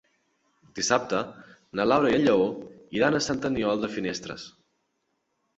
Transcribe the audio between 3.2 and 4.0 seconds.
Sant Aniol de